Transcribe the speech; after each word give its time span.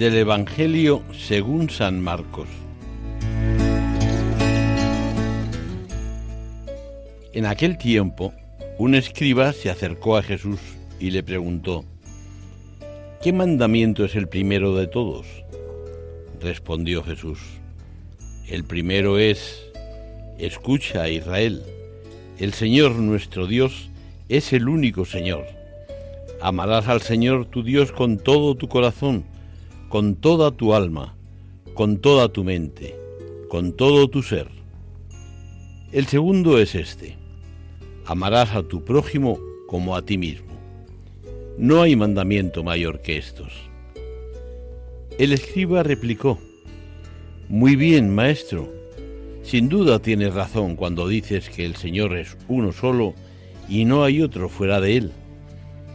Del 0.00 0.16
Evangelio 0.16 1.02
según 1.12 1.68
San 1.68 2.00
Marcos. 2.00 2.48
En 7.34 7.44
aquel 7.44 7.76
tiempo, 7.76 8.32
un 8.78 8.94
escriba 8.94 9.52
se 9.52 9.68
acercó 9.68 10.16
a 10.16 10.22
Jesús 10.22 10.58
y 10.98 11.10
le 11.10 11.22
preguntó, 11.22 11.84
¿qué 13.22 13.34
mandamiento 13.34 14.06
es 14.06 14.16
el 14.16 14.26
primero 14.26 14.74
de 14.74 14.86
todos? 14.86 15.26
Respondió 16.40 17.02
Jesús, 17.02 17.38
el 18.48 18.64
primero 18.64 19.18
es, 19.18 19.66
escucha 20.38 21.10
Israel, 21.10 21.62
el 22.38 22.54
Señor 22.54 22.92
nuestro 22.92 23.46
Dios 23.46 23.90
es 24.30 24.54
el 24.54 24.66
único 24.66 25.04
Señor. 25.04 25.44
Amarás 26.40 26.88
al 26.88 27.02
Señor 27.02 27.44
tu 27.44 27.62
Dios 27.62 27.92
con 27.92 28.16
todo 28.16 28.54
tu 28.54 28.66
corazón, 28.66 29.24
con 29.90 30.14
toda 30.14 30.52
tu 30.52 30.72
alma, 30.72 31.16
con 31.74 31.98
toda 31.98 32.28
tu 32.28 32.44
mente, 32.44 32.96
con 33.48 33.72
todo 33.72 34.08
tu 34.08 34.22
ser. 34.22 34.46
El 35.90 36.06
segundo 36.06 36.60
es 36.60 36.76
este, 36.76 37.18
amarás 38.06 38.54
a 38.54 38.62
tu 38.62 38.84
prójimo 38.84 39.40
como 39.66 39.96
a 39.96 40.02
ti 40.02 40.16
mismo. 40.16 40.52
No 41.58 41.82
hay 41.82 41.96
mandamiento 41.96 42.62
mayor 42.62 43.02
que 43.02 43.18
estos. 43.18 43.52
El 45.18 45.32
escriba 45.32 45.82
replicó, 45.82 46.38
Muy 47.48 47.74
bien, 47.74 48.14
maestro, 48.14 48.72
sin 49.42 49.68
duda 49.68 49.98
tienes 49.98 50.32
razón 50.32 50.76
cuando 50.76 51.08
dices 51.08 51.50
que 51.50 51.66
el 51.66 51.74
Señor 51.74 52.16
es 52.16 52.36
uno 52.46 52.70
solo 52.70 53.14
y 53.68 53.86
no 53.86 54.04
hay 54.04 54.22
otro 54.22 54.48
fuera 54.48 54.80
de 54.80 54.98
él, 54.98 55.12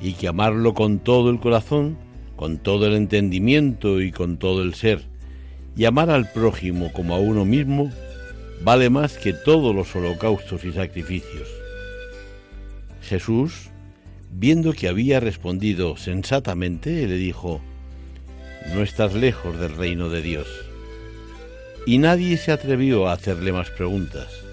y 0.00 0.14
que 0.14 0.26
amarlo 0.26 0.74
con 0.74 0.98
todo 0.98 1.30
el 1.30 1.38
corazón 1.38 2.04
con 2.36 2.58
todo 2.58 2.86
el 2.86 2.94
entendimiento 2.94 4.00
y 4.00 4.12
con 4.12 4.36
todo 4.36 4.62
el 4.62 4.74
ser, 4.74 5.02
y 5.76 5.84
amar 5.84 6.10
al 6.10 6.30
prójimo 6.30 6.92
como 6.92 7.14
a 7.14 7.18
uno 7.18 7.44
mismo, 7.44 7.90
vale 8.62 8.90
más 8.90 9.18
que 9.18 9.32
todos 9.32 9.74
los 9.74 9.94
holocaustos 9.96 10.64
y 10.64 10.72
sacrificios. 10.72 11.48
Jesús, 13.02 13.70
viendo 14.32 14.72
que 14.72 14.88
había 14.88 15.20
respondido 15.20 15.96
sensatamente, 15.96 17.06
le 17.06 17.16
dijo, 17.16 17.60
No 18.74 18.82
estás 18.82 19.14
lejos 19.14 19.58
del 19.58 19.76
reino 19.76 20.08
de 20.08 20.22
Dios. 20.22 20.48
Y 21.86 21.98
nadie 21.98 22.36
se 22.36 22.52
atrevió 22.52 23.08
a 23.08 23.12
hacerle 23.12 23.52
más 23.52 23.70
preguntas. 23.70 24.45